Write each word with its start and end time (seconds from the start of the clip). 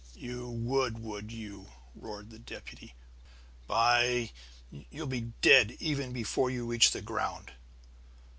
"You 0.15 0.49
would, 0.49 0.97
would 0.97 1.31
you!" 1.31 1.69
roared 1.93 2.31
the 2.31 2.39
deputy. 2.39 2.95
"By 3.67 4.31
you'll 4.89 5.05
be 5.05 5.33
dead 5.43 5.77
even 5.79 6.11
before 6.11 6.49
you 6.49 6.65
reach 6.65 6.89
the 6.89 7.03
ground!" 7.03 7.51